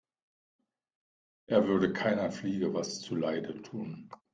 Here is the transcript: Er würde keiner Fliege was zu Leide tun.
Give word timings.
Er 1.45 1.67
würde 1.67 1.93
keiner 1.93 2.31
Fliege 2.31 2.73
was 2.73 3.01
zu 3.01 3.15
Leide 3.15 3.61
tun. 3.61 4.09